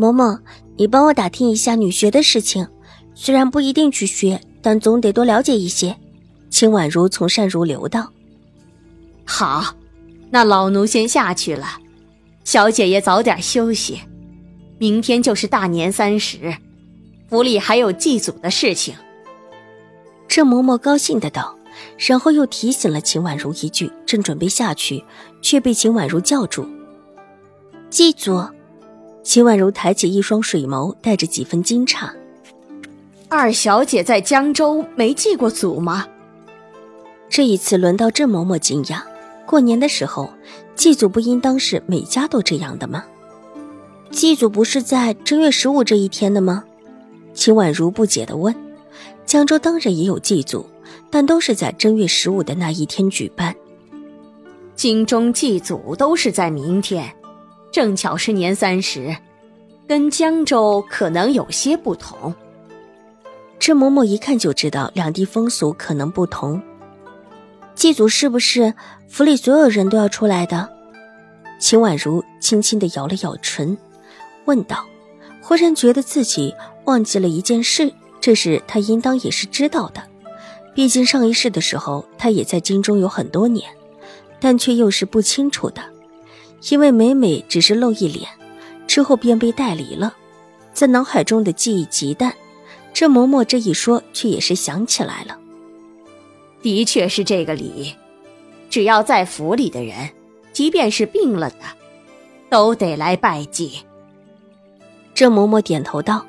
[0.00, 0.40] 嬷嬷，
[0.78, 2.66] 你帮我打听一下女学的事情，
[3.14, 5.94] 虽然不一定去学，但总得多了解一些。
[6.48, 8.10] 秦婉如从善如流道
[9.26, 9.74] ：“好，
[10.30, 11.66] 那老奴先下去了，
[12.44, 14.00] 小姐也早点休息。
[14.78, 16.56] 明天就是大年三十，
[17.28, 18.94] 府里还有祭祖的事情。”
[20.26, 21.54] 郑嬷嬷高兴的道，
[21.98, 25.04] 然后又提醒了秦婉如一句，正准备下去，
[25.42, 26.66] 却被秦婉如叫住
[27.90, 28.42] ：“祭祖。”
[29.22, 32.10] 秦婉如抬起一双水眸，带着几分惊诧
[33.28, 36.06] ：“二小姐在江州没祭过祖吗？”
[37.28, 39.02] 这一次轮到郑嬷嬷惊讶。
[39.46, 40.30] 过年的时候，
[40.74, 43.04] 祭祖不应当是每家都这样的吗？
[44.10, 46.64] 祭祖不是在正月十五这一天的吗？
[47.34, 48.54] 秦婉如不解地问。
[49.26, 50.66] 江州当然也有祭祖，
[51.08, 53.54] 但都是在正月十五的那一天举办。
[54.74, 57.12] 京中祭祖都是在明天。
[57.72, 59.16] 正巧是年三十，
[59.86, 62.34] 跟江州可能有些不同。
[63.58, 66.60] 这嬷嬷一看就知道两地风俗可能不同。
[67.74, 68.74] 祭祖是不是
[69.08, 70.68] 府里所有人都要出来的？
[71.60, 73.76] 秦婉如轻轻的咬了咬唇，
[74.46, 74.84] 问道
[75.40, 76.54] ：“忽然觉得自己
[76.86, 80.02] 忘记了一件事，这事她应当也是知道的。
[80.74, 83.70] 毕竟上一世的时候，她也在京中有很多年，
[84.40, 85.82] 但却又是不清楚的。”
[86.68, 88.28] 因为每每只是露一脸，
[88.86, 90.14] 之后便被带离了，
[90.72, 92.34] 在脑海中的记忆极淡。
[92.92, 95.38] 这嬷嬷这一说，却也是想起来了。
[96.60, 97.94] 的确是这个理，
[98.68, 100.10] 只要在府里的人，
[100.52, 101.56] 即便是病了的，
[102.50, 103.80] 都得来拜祭。
[105.14, 106.26] 这嬷嬷点头道：“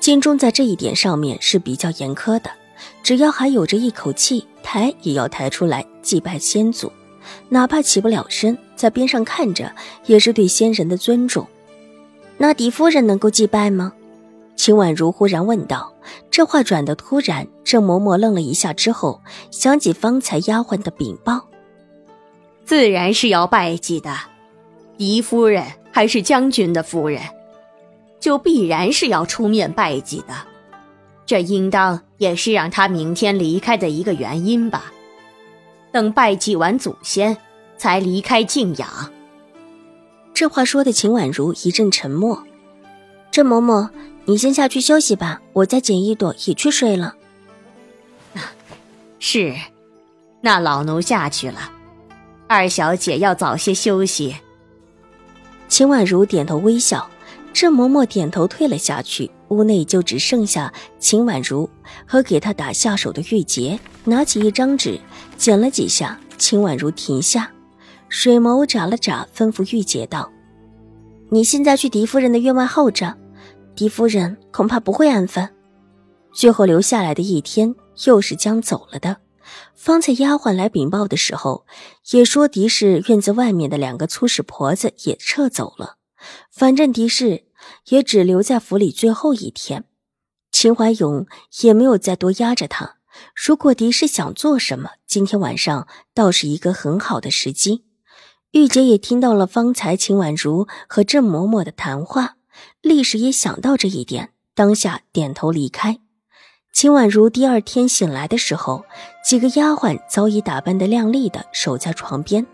[0.00, 2.50] 金钟在这一点上面是比较严苛的，
[3.02, 6.92] 只要还有着一口气，抬也要抬出来祭拜先祖。”
[7.48, 9.70] 哪怕起不了身，在边上看着，
[10.06, 11.46] 也是对先人的尊重。
[12.38, 13.92] 那狄夫人能够祭拜吗？
[14.56, 15.92] 秦婉如忽然问道。
[16.30, 19.20] 这话转得突然，郑嬷嬷愣了一下，之后
[19.50, 21.46] 想起方才丫鬟的禀报，
[22.64, 24.16] 自然是要拜祭的。
[24.96, 25.62] 狄夫人
[25.92, 27.20] 还是将军的夫人，
[28.18, 30.34] 就必然是要出面拜祭的。
[31.26, 34.90] 这应当也是让她明天离开的一个原因吧。
[35.92, 37.36] 等拜祭完祖先，
[37.80, 39.10] 才离开静养。
[40.34, 42.44] 这话说的秦婉如一阵沉默。
[43.30, 43.88] 郑嬷嬷，
[44.26, 47.14] 你先下去休息吧，我再捡一朵也去睡了。
[49.18, 49.56] 是，
[50.42, 51.72] 那老奴下去了。
[52.46, 54.36] 二小姐要早些休息。
[55.66, 57.08] 秦婉如点头微笑，
[57.54, 59.30] 郑嬷嬷点头退了下去。
[59.48, 61.68] 屋内就只剩下秦婉如
[62.06, 65.00] 和给她打下手的玉洁，拿起一张纸。
[65.38, 67.50] 剪了几下，秦婉如停下，
[68.10, 70.30] 水眸眨了眨，吩咐玉姐道
[71.30, 73.16] ：“你现在去狄夫人的院外候着，
[73.76, 75.48] 狄夫人恐怕不会安分。
[76.32, 79.18] 最后留下来的一天，又是将走了的。
[79.74, 81.64] 方才丫鬟来禀报的时候，
[82.10, 85.96] 也说狄氏院子外面的两个粗使婆子也撤走了。
[86.50, 87.44] 反正狄氏
[87.90, 89.84] 也只留在府里最后一天，
[90.50, 91.26] 秦怀勇
[91.62, 92.96] 也没有再多压着他。”
[93.34, 97.84] 如果狄氏想做什么，今天晚上倒是一个很好的时机。
[98.52, 102.34] 玉洁也听到了方才秦婉如和郑嬷嬷的谈话，
[102.82, 105.98] 立时也想到这一点，当下点头离开。
[106.72, 108.84] 秦婉如第二天醒来的时候，
[109.24, 112.44] 几个丫鬟早已打扮得靓丽的守在床边，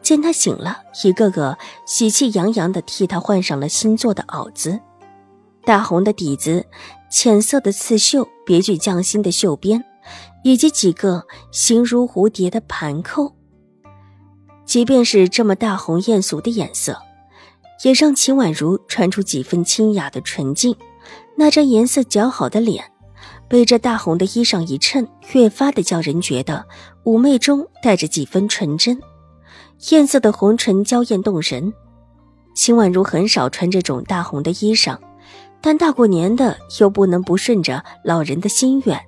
[0.00, 4.78] 见她醒了，一个个喜气洋洋地替她换上了新做的袄子，
[5.64, 6.64] 大红的底子，
[7.10, 9.84] 浅色的刺绣，别具匠心的绣边。
[10.44, 13.36] 以及几个形如蝴蝶的盘扣，
[14.64, 16.98] 即便是这么大红艳俗的颜色，
[17.84, 20.74] 也让秦婉如传出几分清雅的纯净。
[21.36, 22.84] 那张颜色较好的脸，
[23.48, 26.64] 被这大红的衣裳一衬，越发的叫人觉得
[27.04, 29.00] 妩媚中带着几分纯真。
[29.90, 31.72] 艳色的红唇娇艳动人。
[32.54, 34.98] 秦婉如很少穿这种大红的衣裳，
[35.60, 39.00] 但大过年的又不能不顺着老人的心愿。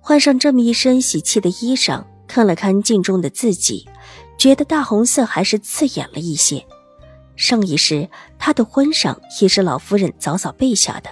[0.00, 3.88] 换上这么一身喜气的衣裳，看了看镜中的自己，
[4.44, 6.62] 觉得大红色还是刺眼了一些。
[7.34, 11.08] 上一世他的婚裳也是老夫人早早备下的，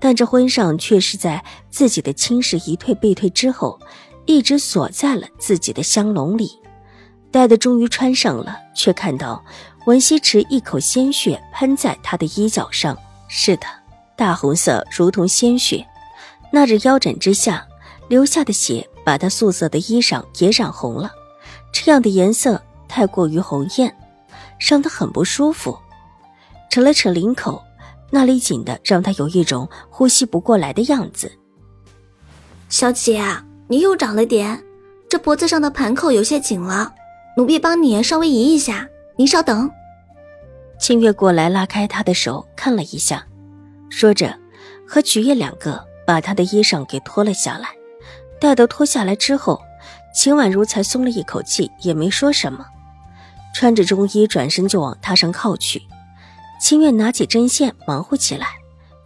[0.00, 3.76] 但这婚裳却是在自己的亲事一退被退之后，
[4.24, 6.48] 一直锁在了自己的香笼里。
[7.32, 9.44] 戴的终于穿上了，却看到
[9.86, 12.96] 文西池一口鲜血喷在他的衣角上。
[13.26, 13.66] 是的，
[14.16, 15.84] 大红色，如同鲜血。
[16.52, 17.66] 那只腰枕之下
[18.08, 21.10] 留下的血，把他素色的衣裳也染红了。
[21.72, 23.94] 这样的颜色太过于红艳，
[24.58, 25.78] 让他很不舒服。
[26.70, 27.62] 扯了扯领口，
[28.10, 31.30] 那里紧的让他有一种呼吸不过来的样子。
[32.68, 33.22] 小姐，
[33.68, 34.62] 你又长了点，
[35.08, 36.94] 这脖子上的盘扣有些紧了。
[37.36, 39.70] 奴婢帮你稍微移一下，您稍等。
[40.78, 43.26] 清月过来拉开他的手，看了一下，
[43.88, 44.36] 说着，
[44.86, 47.68] 和曲月两个把他的衣裳给脱了下来。
[48.40, 49.60] 待到脱下来之后，
[50.14, 52.66] 秦婉如才松了一口气，也没说什么，
[53.54, 55.82] 穿着中衣转身就往榻上靠去。
[56.60, 58.46] 清月拿起针线忙活起来，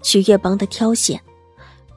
[0.03, 1.21] 曲月帮她挑线。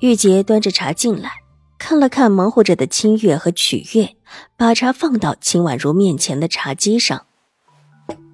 [0.02, 1.32] 玉洁端着茶进来，
[1.80, 4.16] 看了看忙活着的清月和曲月。
[4.58, 7.26] 把茶放到秦婉如面前的茶几上。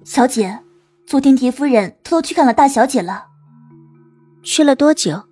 [0.04, 0.58] 小姐，
[1.06, 3.26] 昨天狄夫人偷偷去看了大小姐了。
[4.42, 5.22] 去了多久？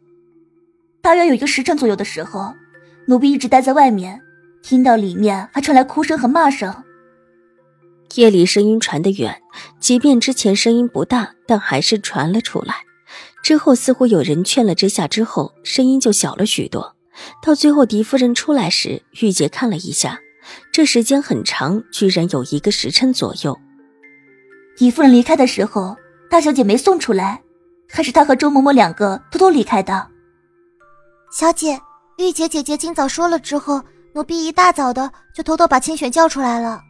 [1.03, 2.55] 大约有一个时辰左右的时候。
[3.09, 4.23] 奴婢一直待在外面，
[4.63, 6.73] 听到里面还传来哭声和骂声。
[8.15, 9.43] 夜里声音传得远，
[9.81, 12.77] 即便之前声音不大，但还是传了出来。
[13.43, 16.95] 之后似乎有人劝了之下，之后声音就小了许多。
[17.43, 20.21] 到最后狄夫人出来时，玉洁看了一下。
[20.73, 23.59] 这时间很长，居然有一个时辰左右。
[24.77, 25.97] 狄夫人离开的时候，
[26.29, 27.43] 大小姐没送出来，
[27.89, 30.09] 还是她和周嬷嬷两个偷偷离开的。
[31.31, 31.81] 小姐，
[32.19, 33.83] 玉洁姐姐今早说了之后，
[34.15, 36.81] 奴婢一大早的就偷偷把清雪叫出来了。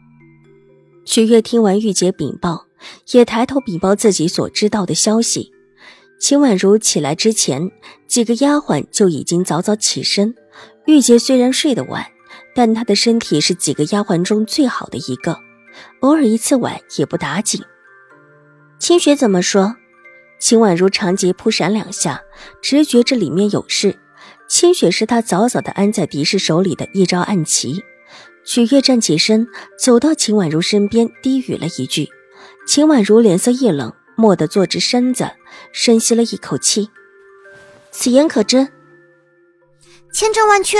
[1.05, 2.65] 许月听完玉洁禀报，
[3.11, 5.51] 也抬头禀报自己所知道的消息。
[6.19, 7.71] 秦婉如起来之前，
[8.07, 10.33] 几个丫鬟就已经早早起身。
[10.85, 12.05] 玉洁虽然睡得晚。
[12.55, 15.39] 但她的身体是几个丫鬟中最好的一个，
[16.01, 17.59] 偶尔一次晚也不打紧。
[18.77, 19.75] 清雪怎么说？
[20.39, 22.21] 秦婉如长睫扑闪两下，
[22.61, 23.97] 直觉这里面有事。
[24.47, 27.83] 清雪是他早早的安在狄氏手里的一招暗棋。
[28.45, 29.47] 许月站起身，
[29.79, 32.09] 走到秦婉如身边，低语了一句。
[32.67, 35.31] 秦婉如脸色一冷，蓦地坐直身子，
[35.71, 36.89] 深吸了一口气。
[37.91, 38.71] 此言可真？
[40.11, 40.77] 千真万确。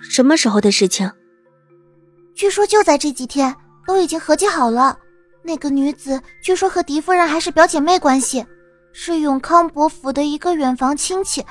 [0.00, 1.10] 什么时候的事情？
[2.34, 3.54] 据说就在这几天，
[3.86, 4.98] 都已经合计好了。
[5.42, 8.44] 那个女子据说和狄夫人还是表姐妹关系，
[8.92, 11.44] 是永康伯府的一个远房亲戚。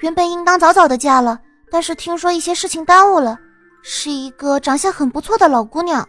[0.00, 1.40] 原本应当早早的嫁了，
[1.70, 3.38] 但是听说一些事情耽误了。
[3.82, 6.06] 是一个长相很不错的老姑娘。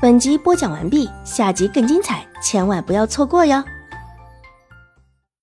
[0.00, 3.62] 本集播讲完毕，下集更精彩，千万不要错过哟。